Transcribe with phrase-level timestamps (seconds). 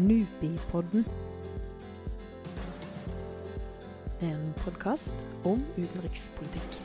[0.00, 1.04] Nupipodden.
[4.20, 6.78] En podkast om utenrikspolitikk.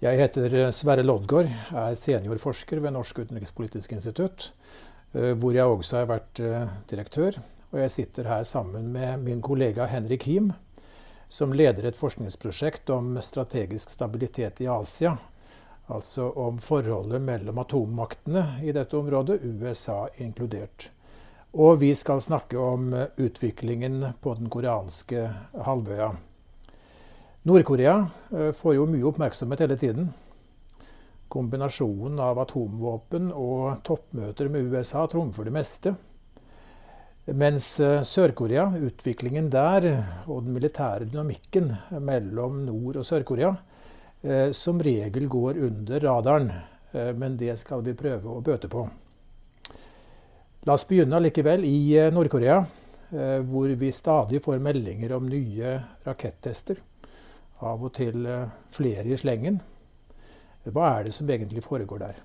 [0.00, 4.54] Jeg heter Sverre Loddgaard, er seniorforsker ved Norsk utenrikspolitisk institutt,
[5.12, 7.36] eh, hvor jeg også har vært eh, direktør.
[7.74, 10.54] Og jeg sitter her sammen med min kollega Henrik Him,
[11.28, 15.18] som leder et forskningsprosjekt om strategisk stabilitet i Asia.
[15.90, 20.90] Altså om forholdet mellom atommaktene i dette området, USA inkludert.
[21.50, 25.24] Og vi skal snakke om utviklingen på den koreanske
[25.66, 26.12] halvøya.
[27.42, 27.94] Nord-Korea
[28.36, 30.12] eh, får jo mye oppmerksomhet hele tiden.
[31.32, 35.94] Kombinasjonen av atomvåpen og toppmøter med USA trumfer det meste.
[37.26, 39.88] Mens eh, Sør-Korea, utviklingen der
[40.28, 43.69] og den militære dynamikken mellom Nord- og Sør-Korea eh,
[44.52, 46.50] som regel går under radaren.
[46.92, 48.82] Men det skal vi prøve å bøte på.
[50.66, 52.58] La oss begynne likevel i Nord-Korea,
[53.48, 55.72] hvor vi stadig får meldinger om nye
[56.04, 56.82] rakettester
[57.66, 59.60] av og til eh, flere i slengen.
[60.70, 62.20] Hva er det som egentlig foregår der?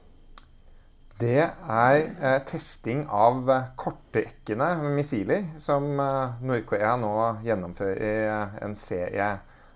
[1.19, 7.15] Det er eh, testing av eh, kortrekkende missiler som eh, Nord-Korea nå
[7.45, 9.30] gjennomfører eh, en serie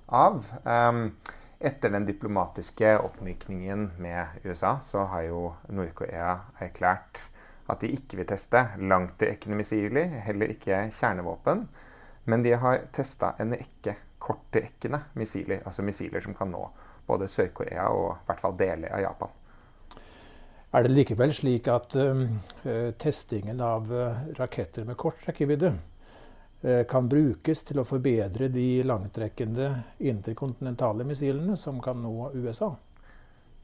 [0.09, 0.41] av.
[0.65, 1.05] Um,
[1.59, 7.19] etter den diplomatiske oppmykningen med USA, så har jo Nord-Korea erklært
[7.69, 11.67] at de ikke vil teste langtrekkende missiler, heller ikke kjernevåpen.
[12.29, 16.63] Men de har testa en rekke kortrekkende missiler, altså missiler som kan nå
[17.09, 19.35] både Sør-Korea og i hvert fall deler av Japan.
[20.69, 22.25] Er det likevel slik at uh,
[23.01, 25.73] testingen av uh, raketter med kort rekkevidde
[26.59, 29.69] kan brukes til å forbedre de langtrekkende
[30.03, 32.67] interkontinentale missilene som kan nå USA?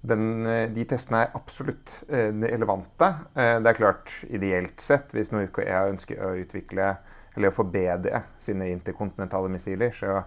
[0.06, 3.10] Den, de testene er absolutt relevante.
[3.36, 6.94] Det er klart, ideelt sett, hvis Nord-Korea ønsker å utvikle
[7.36, 10.22] eller å forbedre sine interkontinentale missiler, så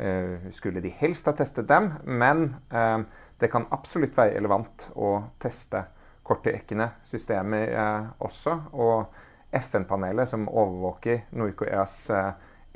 [0.00, 3.00] Eh, skulle de helst ha testet dem, men eh,
[3.36, 5.10] det kan absolutt være relevant å
[5.42, 5.82] teste
[6.24, 8.54] kortrekkende systemer eh, også.
[8.80, 9.12] Og
[9.52, 12.06] FN-panelet som overvåker Nord-Koreas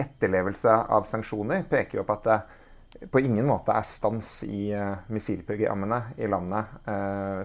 [0.01, 4.69] etterlevelse av sanksjoner, peker jo på at det på ingen måte er stans i
[5.11, 6.77] missilprogrammene i landet,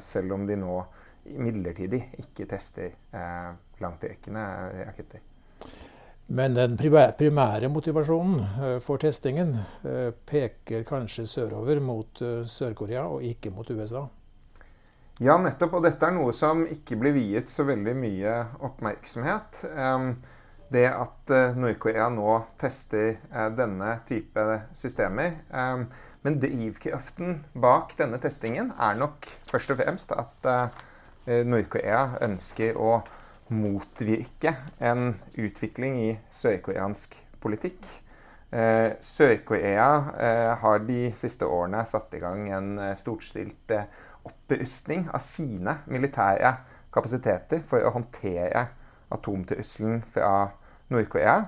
[0.06, 0.76] selv om de nå
[1.42, 2.94] midlertidig ikke tester
[3.82, 4.46] langtrekkende
[4.86, 5.26] raketter.
[6.30, 13.24] Men den primære motivasjonen eh, for testingen eh, peker kanskje sørover mot eh, Sør-Korea og
[13.26, 14.04] ikke mot USA?
[15.20, 15.74] Ja, nettopp.
[15.76, 19.64] Og dette er noe som ikke blir viet så veldig mye oppmerksomhet.
[20.70, 23.18] Det at Nord-Korea nå tester
[23.58, 24.46] denne type
[24.80, 25.42] systemer.
[26.24, 30.50] Men drivkraften bak denne testingen er nok først og fremst at
[31.28, 33.02] Nord-Korea ønsker å
[33.50, 37.84] motvirke en utvikling i sørkoreansk politikk.
[38.52, 43.84] Eh, Sør-Korea eh, har de siste årene satt i gang en eh, storstilt eh,
[44.30, 46.56] opprustning av sine militære
[46.94, 48.70] kapasiteter for å håndtere
[49.14, 50.52] atomtrusselen fra
[50.94, 51.44] Nord-Korea.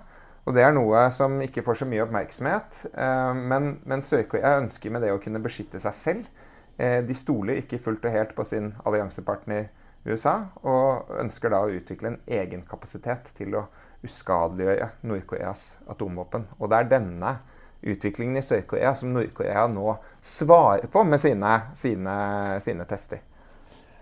[0.45, 2.85] Og Det er noe som ikke får så mye oppmerksomhet.
[2.91, 6.47] Eh, men, men Sør-Korea ønsker med det å kunne beskytte seg selv.
[6.81, 9.69] Eh, de stoler ikke fullt og helt på sin alliansepartner
[10.05, 13.67] USA, og ønsker da å utvikle en egen kapasitet til å
[14.01, 16.47] uskadeliggjøre Nord-Koreas atomvåpen.
[16.57, 17.35] Og det er denne
[17.81, 22.15] utviklingen i Sør-Korea som Nord-Korea nå svarer på med sine, sine,
[22.61, 23.21] sine tester.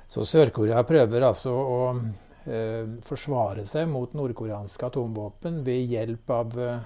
[0.09, 6.81] Så Sør-Korea prøver altså å eh, forsvare seg mot nordkoreanske atomvåpen ved hjelp av eh,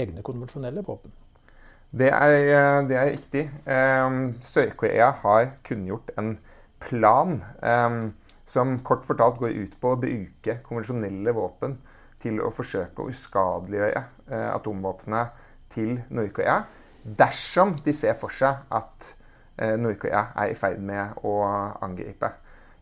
[0.00, 1.14] egne konvensjonelle våpen?
[1.96, 3.46] Det er, eh, det er riktig.
[3.64, 6.36] Eh, Sør-Korea har kunngjort en
[6.82, 7.38] plan.
[7.62, 7.98] Eh,
[8.46, 11.80] som kort fortalt går ut på å bruke konvensjonelle våpen
[12.22, 15.24] til å forsøke å uskadeliggjøre eh, atomvåpnene
[15.76, 16.64] til Nord-Korea
[17.06, 19.12] dersom de ser for seg at
[19.60, 21.36] eh, Nord-Korea er i ferd med å
[21.84, 22.32] angripe.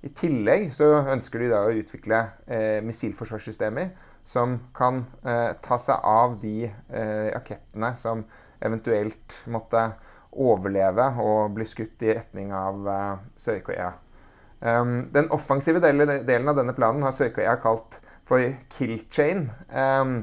[0.05, 3.93] I tillegg så ønsker de da å utvikle eh, missilforsvarssystemer
[4.25, 8.25] som kan eh, ta seg av de eh, rakettene som
[8.65, 9.91] eventuelt måtte
[10.33, 13.13] overleve og bli skutt i retning av eh,
[13.45, 13.93] Sør-Korea.
[14.65, 18.41] Um, den offensive delen, av denne planen har Sør-Korea kalt for
[18.73, 19.51] kill chain.
[19.69, 20.23] Um,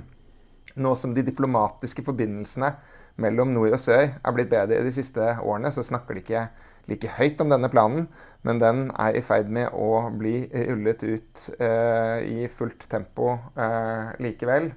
[0.76, 2.74] nå som de diplomatiske forbindelsene
[3.22, 6.46] mellom nord og sør er blitt bedre de siste årene, så snakker de ikke
[6.90, 8.08] like høyt om denne planen,
[8.48, 14.16] men den er i ferd med å bli rullet ut eh, i fullt tempo eh,
[14.24, 14.72] likevel.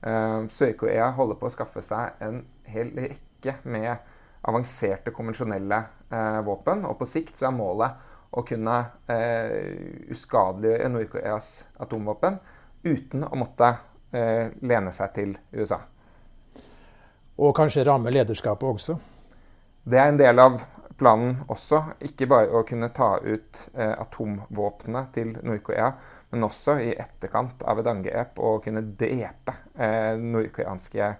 [0.00, 2.40] Eh, Sør-Korea holder på å skaffe seg en
[2.72, 3.92] hel rekke med
[4.42, 5.84] avanserte konvensjonelle
[6.44, 8.00] våpen, og på sikt så er målet
[8.32, 8.76] å kunne
[9.12, 11.52] eh, uskadeliggjøre Nord-Koreas
[11.82, 12.38] atomvåpen
[12.84, 13.80] uten å måtte eh,
[14.12, 15.78] lene seg til USA.
[17.42, 18.96] Og kanskje ramme lederskapet også?
[19.84, 20.60] Det er en del av
[20.98, 21.82] planen også.
[22.06, 25.90] Ikke bare å kunne ta ut eh, atomvåpnene til Nord-Korea,
[26.32, 31.12] men også i etterkant av et angrep å kunne drepe eh, nordkoreanske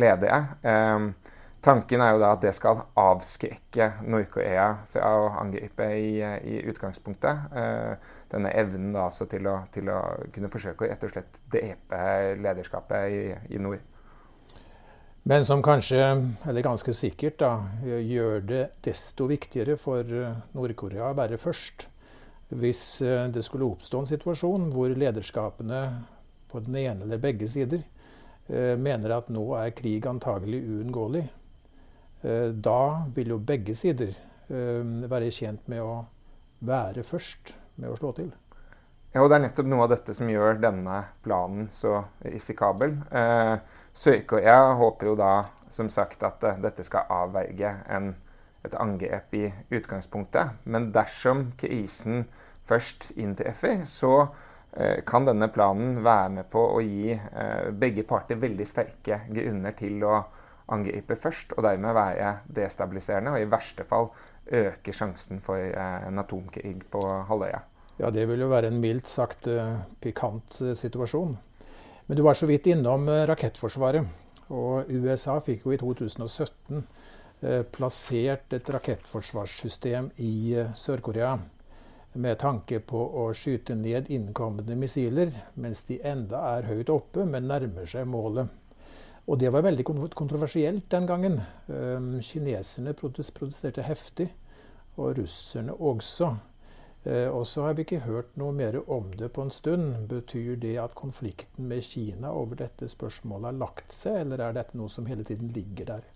[0.00, 0.42] ledere.
[0.62, 1.32] Eh,
[1.66, 7.56] Tanken er jo da at det skal avskrekke Nord-Korea fra å angripe i, i utgangspunktet.
[7.58, 10.00] Eh, denne evnen da altså til å, til å,
[10.34, 12.00] kunne forsøke å rett og drepe
[12.42, 13.20] lederskapet i,
[13.54, 13.82] i, nord.
[15.26, 16.00] Men som kanskje,
[16.46, 17.52] eller ganske sikkert, da,
[17.82, 21.88] gjør det desto viktigere for eh, Nord-Korea å være først.
[22.54, 25.82] Hvis eh, det skulle oppstå en situasjon hvor lederskapene
[26.50, 31.26] på den ene eller begge sider eh, mener at nå er krig antagelig uunngåelig,
[32.26, 34.08] da vil jo begge sider
[34.48, 35.92] være tjent med å
[36.66, 38.32] være først med å slå til.
[39.14, 42.98] Ja, og Det er nettopp noe av dette som gjør denne planen så risikabel.
[43.10, 43.54] Eh,
[43.96, 45.32] Sør-Korea håper jo da
[45.76, 48.10] som sagt at uh, dette skal avverge en,
[48.64, 49.46] et angrep i
[49.76, 50.62] utgangspunktet.
[50.64, 52.26] Men dersom krisen
[52.68, 58.40] først inntreffer, så uh, kan denne planen være med på å gi uh, begge parter
[58.40, 60.22] veldig sterke grunner til å
[60.72, 64.10] angripe først, og dermed være destabiliserende og i verste fall
[64.52, 67.62] øke sjansen for eh, en atomkrig på halvøya.
[67.98, 71.36] Ja, det vil jo være en mildt sagt uh, pikant uh, situasjon.
[72.06, 74.04] Men du var så vidt innom rakettforsvaret.
[74.52, 76.84] Og USA fikk jo i 2017
[77.74, 81.34] plassert et rakettforsvarssystem i Sør-Korea
[82.16, 87.48] med tanke på å skyte ned innkommende missiler mens de enda er høyt oppe, men
[87.50, 88.48] nærmer seg målet.
[89.26, 89.84] Og det var veldig
[90.14, 91.40] kontroversielt den gangen.
[91.66, 94.28] Um, kineserne protesterte heftig,
[94.96, 96.30] og russerne også.
[97.06, 100.06] Uh, og så har vi ikke hørt noe mer om det på en stund.
[100.10, 104.78] Betyr det at konflikten med Kina over dette spørsmålet har lagt seg, eller er dette
[104.78, 106.06] noe som hele tiden ligger der?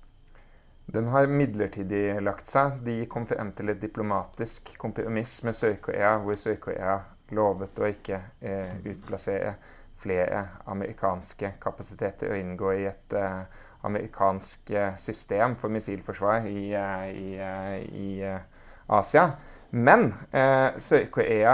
[0.90, 2.80] Den har midlertidig lagt seg.
[2.86, 6.96] De kom frem til et diplomatisk kompromiss med Sør-Korea, hvor Sør-Korea
[7.34, 9.54] lovet å ikke eh, utplassere
[10.00, 13.42] flere amerikanske kapasiteter og inngå i et uh,
[13.84, 17.36] amerikansk uh, system for missilforsvar i, uh, i,
[18.04, 18.28] i
[18.88, 19.30] Asia.
[19.70, 20.08] Men
[20.82, 21.52] Sør-Korea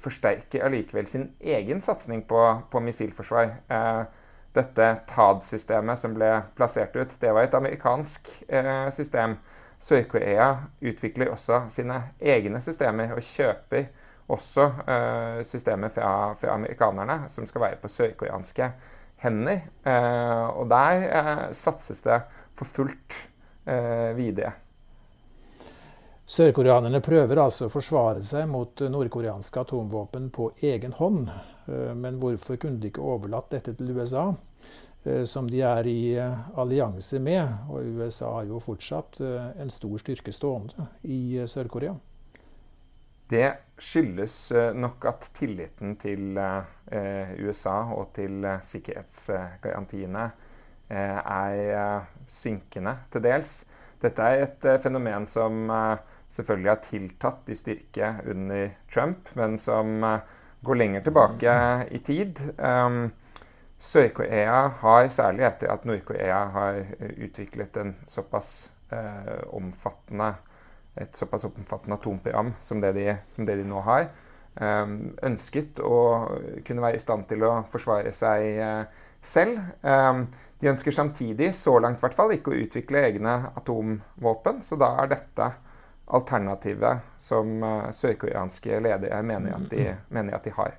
[0.00, 2.38] forsterker allikevel sin egen satsing på,
[2.72, 3.50] på missilforsvar.
[4.56, 8.30] dette TAD-systemet som ble plassert ut, det var et amerikansk
[8.96, 9.36] system.
[9.84, 13.90] Sør-Korea utvikler også sine egne systemer og kjøper
[14.32, 18.70] også eh, systemet fra, fra, amerikanerne, som skal være på sørkoreanske
[19.22, 19.60] hender.
[19.86, 22.20] Eh, og der eh, satses det
[22.56, 23.18] for fullt
[23.66, 24.52] eh, videre.
[26.26, 31.30] Sørkoreanerne prøver altså å forsvare seg mot nordkoreanske atomvåpen på egen hånd.
[31.70, 34.32] Eh, men hvorfor kunne de ikke overlatt dette til USA,
[35.04, 37.70] eh, som de er i allianse med?
[37.70, 41.94] Og USA har jo fortsatt en stor styrke stående i Sør-Korea.
[43.28, 50.30] Det skyldes eh, nok at tilliten til eh, USA og til eh, sikkerhetsgarantiene
[50.86, 53.56] er synkende til dels.
[53.98, 55.64] Dette er et fenomen som
[56.30, 59.98] selvfølgelig har tiltatt i styrke under Trump, men som
[60.62, 61.56] går lenger tilbake
[61.90, 62.38] i tid.
[62.54, 63.08] Um,
[63.82, 66.78] Sør-Korea har, særlig etter at Nord-Korea har
[67.18, 68.70] utviklet en såpass
[69.50, 70.36] omfattende
[70.96, 74.08] et såpass omfattende atomprogram som det de, som det de nå har,
[74.60, 74.96] um,
[75.28, 75.98] ønsket å
[76.66, 79.60] kunne være i stand til å forsvare seg uh, selv.
[79.82, 80.26] Um,
[80.60, 84.62] de ønsker samtidig, så langt i hvert fall, ikke å utvikle egne atomvåpen.
[84.64, 85.50] Så da er dette
[86.16, 90.78] alternativet som uh, sørkoreanske ledere mener at, de, mener at de har.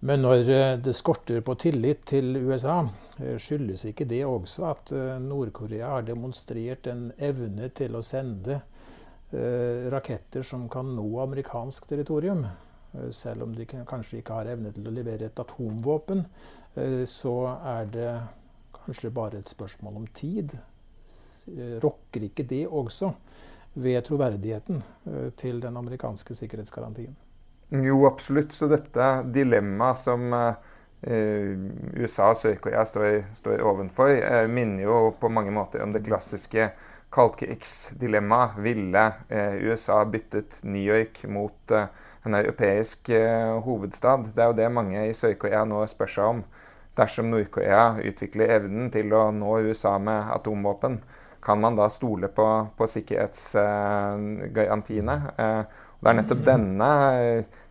[0.00, 2.84] Men når eh, det skorter på tillit til USA,
[3.18, 8.62] eh, skyldes ikke det også at eh, Nord-Korea har demonstrert en evne til å sende
[9.28, 12.46] raketter som kan nå amerikansk territorium?
[13.12, 16.24] Selv om de kanskje ikke har evne til å levere et atomvåpen,
[17.04, 18.08] så er det
[18.78, 20.56] kanskje bare et spørsmål om tid.
[21.84, 23.12] Rokker ikke det også
[23.84, 24.80] ved troverdigheten
[25.36, 27.27] til den amerikanske sikkerhetsgarantien?
[27.68, 28.52] Jo, absolutt.
[28.52, 30.54] Så dette dilemmaet som eh,
[32.00, 36.70] USA og Sør-Korea står, står, ovenfor, eh, minner jo på mange måter om det klassiske
[37.12, 38.56] kaldkrigsdilemmaet.
[38.64, 41.76] Ville eh, USA byttet New York mot
[42.24, 43.10] en europeisk
[43.64, 44.32] hovedstad?
[44.34, 46.42] Det er jo det mange i Sør-Korea nå spør seg om.
[46.98, 50.98] Dersom Nord-Korea utvikler evnen til å nå USA med atomvåpen,
[51.44, 55.16] kan man da stole på, på sikkerhetsgarantiene?
[55.38, 55.62] Eh,
[55.98, 56.90] det er nettopp denne,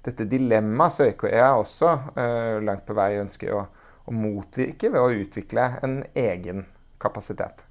[0.03, 3.61] dette dilemmaet Sør-Korea også uh, langt på vei ønsker å,
[4.07, 6.65] å motvirke ved å utvikle en egen
[6.99, 7.63] kapasitet.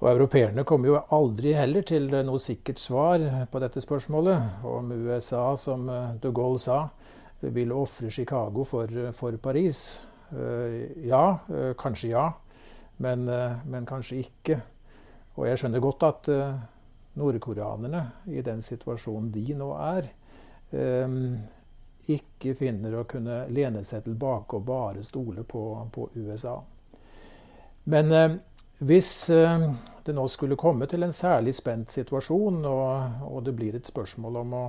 [0.00, 3.20] Og Europeerne kommer jo aldri heller til noe sikkert svar
[3.52, 4.64] på dette spørsmålet.
[4.64, 5.84] Om USA, som
[6.22, 6.78] de Gaulle sa,
[7.44, 10.00] vil ofre Chicago for, for Paris.
[11.04, 11.24] Ja,
[11.76, 12.24] kanskje ja,
[12.96, 13.28] men,
[13.68, 14.56] men kanskje ikke.
[15.36, 16.56] Og jeg skjønner godt at uh,
[17.18, 20.10] nordkoreanerne, i den situasjonen de nå er,
[20.70, 21.38] um,
[22.10, 26.56] ikke finner å kunne lene seg tilbake og bare stole på, på USA.
[27.90, 28.36] Men eh,
[28.86, 29.66] hvis eh,
[30.06, 34.40] det nå skulle komme til en særlig spent situasjon, og, og, det blir et spørsmål
[34.42, 34.64] om å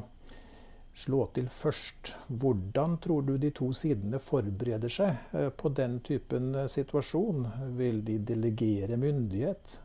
[1.02, 7.48] slå til først, hvordan tror du de to sidene forbereder seg på den typen situasjon?
[7.78, 9.80] Vil de delegere myndighet?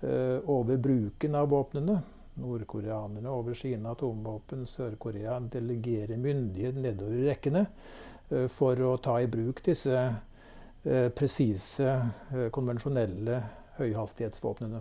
[0.00, 2.00] Eh, over bruken av våpnene.
[2.34, 4.66] Nordkoreanerne over sine atomvåpen.
[4.66, 7.66] Sør-Korea delegerer myndighet nedover rekkene
[8.30, 11.98] eh, for å ta i bruk disse eh, presise,
[12.54, 13.42] konvensjonelle
[13.76, 14.80] høyhastighetsvåpnene.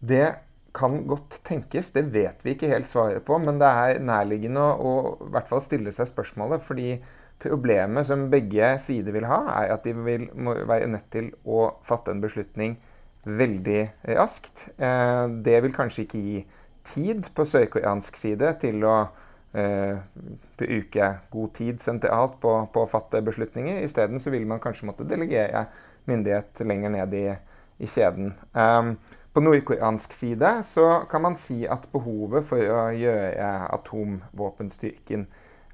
[0.00, 0.26] Det
[0.74, 1.92] kan godt tenkes.
[1.94, 5.50] Det vet vi ikke helt svaret på, men det er nærliggende å, å i hvert
[5.50, 6.66] fall stille seg spørsmålet.
[6.66, 6.98] fordi
[7.38, 10.26] problemet som begge sider vil ha, er at de vil
[10.66, 12.74] være nødt til å fatte en beslutning
[13.28, 13.82] veldig
[14.18, 14.68] raskt.
[14.78, 16.44] Eh, det vil kanskje ikke gi
[16.94, 18.96] tid på sørkoreansk side til å
[19.52, 19.98] eh,
[20.58, 23.82] bruke god tid sentralt på, på å fatte beslutninger.
[23.84, 25.66] Isteden så vil man kanskje måtte delegere
[26.08, 27.26] myndighet lenger ned i,
[27.78, 28.32] i kjeden.
[28.56, 28.96] Um,
[29.36, 35.26] på nordkoreansk side så kan man si at behovet for å gjøre atomvåpenstyrken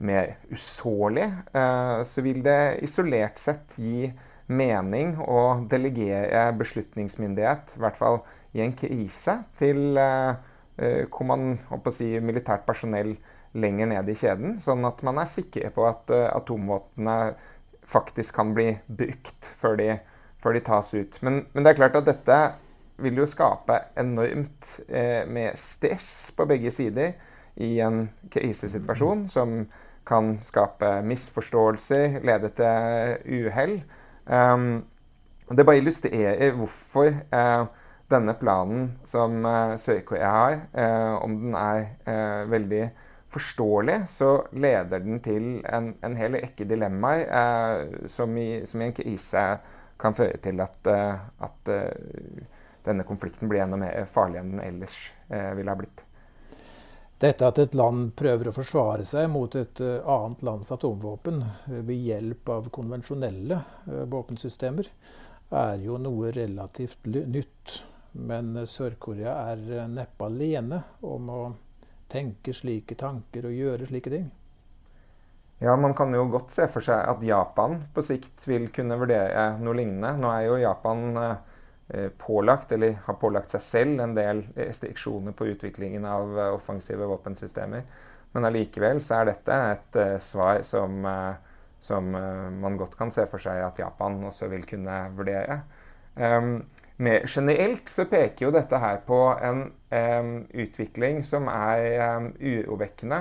[0.05, 4.11] mer usårlig, uh, så vil det isolert sett gi
[4.47, 8.21] mening å delegere beslutningsmyndighet, i hvert fall
[8.55, 11.55] i en krise, til eh, man
[11.95, 13.15] si, militært personell
[13.55, 17.35] lenger ned i kjeden, sånn at man er sikker på at uh, atomvåpnene
[17.87, 19.89] faktisk kan bli brukt før de,
[20.43, 21.19] før de tas ut.
[21.23, 22.39] Men, men, det er klart at dette
[23.05, 27.15] vil jo skape enormt eh, med stress på begge sider
[27.63, 29.65] i en krisesituasjon som
[30.07, 33.79] kan skape misforståelser, lede til uhell.
[34.27, 34.85] Um,
[35.53, 37.67] det bare illustrerer hvorfor uh,
[38.11, 42.85] denne planen som uh, Sør-Korea har, uh, om den er veldig
[43.35, 48.95] forståelig, så leder den til en, en hel rekke dilemmaer som i, som, i, en
[48.95, 49.43] krise
[50.01, 50.87] kan føre til at,
[51.43, 51.73] at
[52.87, 56.05] denne konflikten blir enda mer farlig enn den ellers ville ha blitt.
[57.23, 61.81] Dette at et land prøver å forsvare seg mot et eh, annet lands atomvåpen eh,
[61.87, 64.89] ved hjelp av konvensjonelle eh, våpensystemer,
[65.55, 67.81] er jo noe relativt nytt.
[68.15, 71.43] Men Sør-Korea er neppe alene om å
[72.11, 74.29] tenke slike tanker og gjøre slike ting.
[75.63, 79.55] Ja, Man kan jo godt se for seg at Japan på sikt vil kunne vurdere
[79.63, 80.17] noe lignende.
[80.21, 81.54] Nå er jo Japan eh,
[82.19, 87.85] pålagt, eller har pålagt seg selv, en del restriksjoner på utviklingen av eh, offensive våpensystemer.
[88.33, 91.37] Men allikevel så er dette et uh, svar som, uh,
[91.85, 95.61] som uh, man godt kan se for seg at Japan også vil kunne vurdere.
[96.17, 96.65] Um,
[97.05, 103.21] mer generelt så peker jo dette her på en um, utvikling som er um, urovekkende.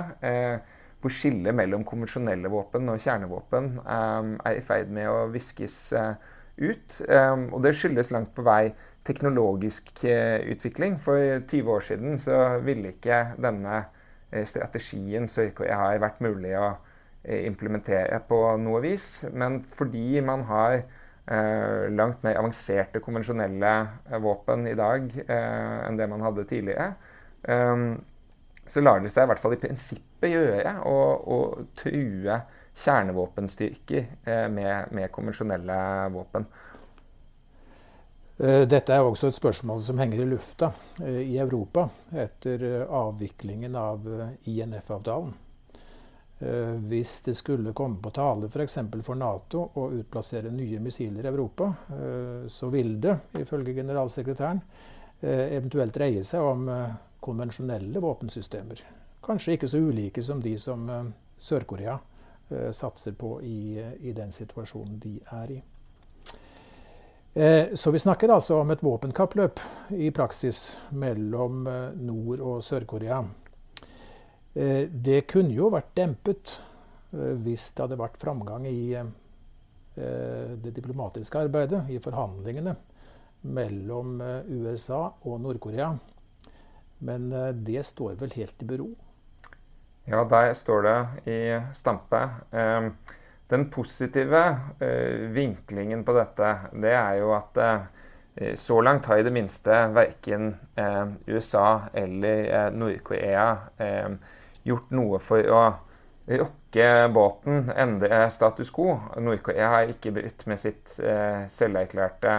[1.04, 6.14] hvor skillet mellom konvensjonelle våpen og kjernevåpen er i ferd med å viskes uh,
[6.58, 7.00] ut.
[7.08, 8.72] Um, og det skyldes langt på vei
[9.06, 10.98] teknologisk uh, utvikling.
[11.02, 16.74] For 20 år siden så ville ikke denne uh, strategien Sør-Korea har vært mulig å
[16.74, 19.08] uh, implementere på noe vis.
[19.32, 20.84] Men fordi man har
[21.24, 23.68] langt mer avanserte konvensjonelle
[24.20, 26.90] våpen i dag enn det man hadde tidligere,
[27.48, 27.94] um,
[28.68, 31.38] så lar det seg i hvert fall i prinsippet gjøre å
[31.80, 32.36] true
[32.76, 36.46] kjernevåpenstyrker eh, med, med konvensjonelle våpen.
[38.38, 40.72] Eh, dette er også et spørsmål som henger i lufta
[41.04, 44.08] eh, i Europa etter avviklingen av
[44.44, 45.40] INF-avtalen.
[46.84, 48.74] Hvis det skulle komme på tale f.eks.
[48.74, 51.68] For, for Nato å utplassere nye missiler i Europa,
[52.50, 54.58] så vil det, ifølge generalsekretæren,
[55.22, 56.66] eventuelt dreie seg om
[57.24, 58.82] konvensjonelle våpensystemer.
[59.24, 60.84] Kanskje ikke så ulike som de som
[61.38, 62.13] Sør-Korea Eh,
[62.72, 65.60] satser på i, i, den situasjonen de er i.
[67.34, 69.62] Eh, så vi snakker altså om et våpenkappløp
[69.98, 73.24] i praksis mellom eh, Nord- og Sør-Korea.
[74.54, 76.52] Det kunne jo vært dempet
[77.10, 78.94] hvis det hadde vært framgang i
[79.96, 82.76] det diplomatiske arbeidet, i forhandlingene
[83.50, 85.88] mellom USA og Nord-Korea.
[87.02, 87.26] Men
[87.66, 88.92] det står vel helt i bero?
[90.06, 90.96] Ja, der står det
[91.32, 91.38] i
[91.72, 92.20] stampe.
[93.50, 94.42] Den positive
[95.32, 97.60] vinklingen på dette, det er jo at
[98.58, 100.50] så langt har i det minste verken
[101.28, 103.46] USA eller Nord-Korea
[104.64, 105.62] gjort noe for å
[106.28, 108.96] rokke båten, endre status quo.
[109.20, 112.36] Nord-Korea har ikke brutt med sitt eh, selverklærte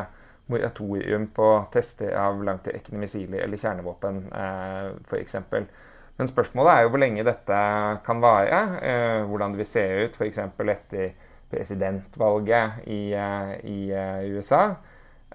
[0.52, 5.38] moratorium på tester av langtrekkende missiler eller kjernevåpen, eh, f.eks.
[6.16, 7.62] Men spørsmålet er jo hvor lenge dette
[8.06, 8.60] kan vare.
[8.82, 10.40] Eh, hvordan det vil se ut f.eks.
[10.40, 11.16] etter
[11.52, 14.64] presidentvalget i, eh, i uh, USA.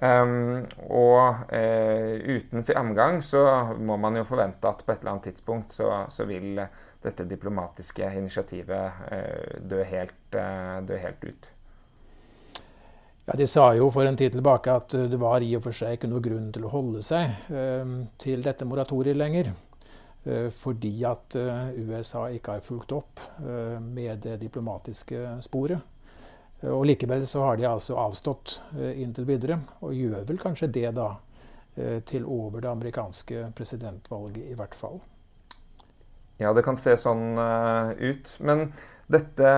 [0.01, 3.43] Um, og uh, uten framgang så
[3.77, 6.57] må man jo forvente at på et eller annet tidspunkt så, så vil
[7.05, 11.51] dette diplomatiske initiativet uh, dø helt, uh, dø helt ut.
[13.31, 15.99] Ja, De sa jo for en tid tilbake at det var i og for seg
[15.99, 19.53] ikke noe grunn til å holde seg eh, til dette moratoriet lenger.
[20.25, 25.81] Eh, fordi at eh, USA ikke har fulgt opp eh, med det diplomatiske sporet.
[26.69, 28.59] Og Likevel så har de altså avstått
[29.01, 31.07] inntil videre, og gjør vel kanskje det da
[32.05, 34.99] til over det amerikanske presidentvalget i hvert fall.
[36.37, 37.41] Ja, det kan se sånn
[37.97, 38.29] ut.
[38.45, 38.67] Men
[39.09, 39.55] dette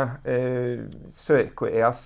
[1.10, 2.04] Sør-Koreas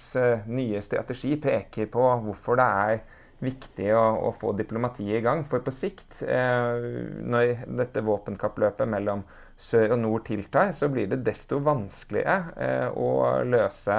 [0.49, 3.05] nye strategi peker på hvorfor det er
[3.45, 5.45] viktig å, å få diplomatiet i gang.
[5.49, 9.25] For på sikt, når dette våpenkappløpet mellom
[9.61, 13.11] sør og nord tiltar, så blir det desto vanskeligere å
[13.45, 13.99] løse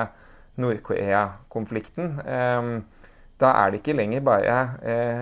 [0.58, 2.18] Nord-Korea-konflikten.
[3.38, 4.58] da er det ikke lenger bare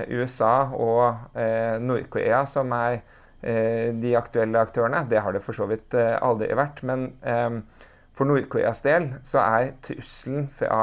[0.08, 1.36] USA og
[1.84, 3.02] Nord-Korea som er
[3.46, 5.04] Eh, de aktuelle aktørene.
[5.10, 6.82] Det har det for så vidt eh, aldri vært.
[6.88, 7.60] Men eh,
[8.18, 10.80] for Nord-Koreas del så er trusselen fra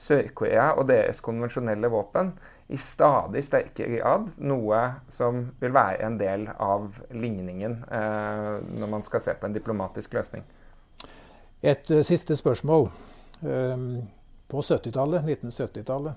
[0.00, 2.32] Sør-Korea og deres konvensjonelle våpen
[2.72, 4.80] i stadig sterkere grad noe
[5.12, 10.46] som vil være en del av ligningen når man skal se på en diplomatisk løsning.
[11.60, 12.88] Et siste spørsmål.
[14.50, 16.14] på 70-tallet, 1970-tallet,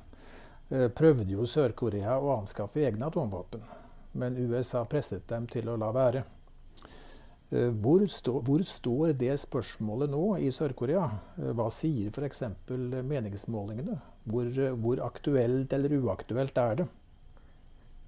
[0.96, 3.62] prøvde jo Sør-Korea å anskaffe egne atomvåpen
[4.14, 6.24] men USA presset dem til å la være.
[7.54, 11.06] Eh, hvor, stå, hvor står det spørsmålet nå i Sør-Korea?
[11.38, 12.42] Eh, hva sier f.eks.
[13.06, 14.00] meningsmålingene?
[14.26, 14.50] Hvor,
[14.82, 16.88] hvor, aktuelt eller uaktuelt er det?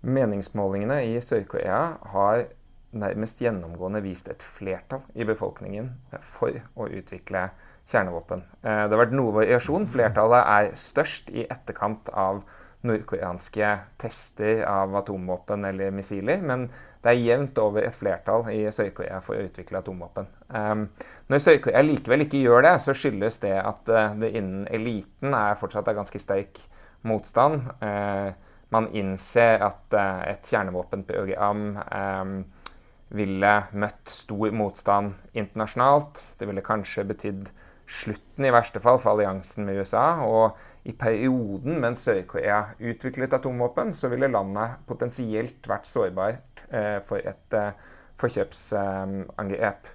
[0.02, 1.84] Meningsmålingene i Sør-Korea
[2.16, 2.48] har
[2.96, 5.92] nærmest gjennomgående vist et flertall i befolkningen
[6.24, 7.50] for å utvikle
[7.92, 8.42] kjernevåpen.
[8.64, 9.86] Eh, det har vært noe variasjon.
[9.94, 12.42] Flertallet er størst i etterkant av
[12.86, 13.70] nordkoreanske
[14.02, 16.42] tester av atomvåpen eller missiler.
[16.42, 16.70] Men
[17.06, 20.26] det er jevnt over et flertall i Sør-Korea for å utvikle atomvåpen.
[20.50, 20.88] Um,
[21.30, 25.60] når Sør-Korea likevel ikke gjør det, så skyldes det at uh, det innen eliten er
[25.60, 26.58] fortsatt er ganske sterk
[27.06, 27.68] motstand.
[27.78, 28.34] Uh,
[28.74, 32.36] man innser at uh, et kjernevåpenprogram um,
[33.14, 36.18] ville møtt stor motstand internasjonalt.
[36.40, 37.52] Det ville kanskje betydd
[37.86, 40.08] slutten, i verste fall, for alliansen med USA.
[40.26, 46.55] og i perioden mens Sør-Korea utviklet atomvåpen, så ville landet potensielt vært sårbart eh,
[47.08, 47.72] for et eh,
[48.22, 49.88] forkjøpsangrep.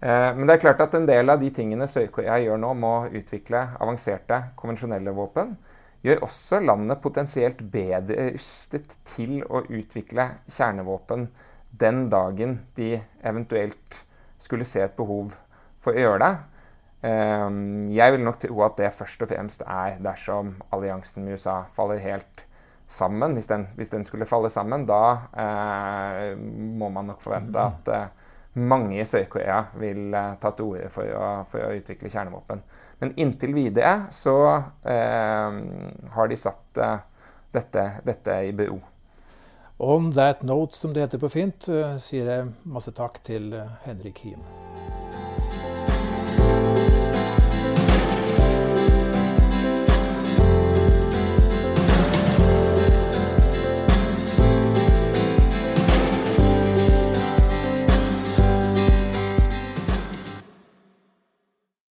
[0.00, 2.88] Eh, men det er klart at en del av de tingene Sør-Korea gjør nå, med
[2.88, 5.56] å utvikle avanserte konvensjonelle våpen,
[6.06, 11.26] gjør også landet potensielt bedre rustet til å utvikle kjernevåpen
[11.78, 13.98] den dagen de eventuelt
[14.38, 15.34] skulle se et behov
[15.82, 16.36] for å gjøre det.
[16.98, 22.00] Jeg vil nok tro at det først og fremst er dersom alliansen med USA faller
[22.02, 22.42] helt
[22.88, 23.34] sammen.
[23.34, 25.02] Hvis den, hvis den skulle falle sammen, da
[25.36, 28.06] eh, må man nok forvente at eh,
[28.58, 32.62] mange i Sør-Korea vil eh, ta til orde for, for, å utvikle kjernevåpen.
[32.98, 34.34] Men inntil videre så
[34.82, 36.80] har de satt
[37.54, 38.80] dette, dette, i bero.
[39.78, 41.70] On that note, som det heter på fint,
[42.02, 43.54] sier jeg masse takk til
[43.86, 44.42] Henrik Hien.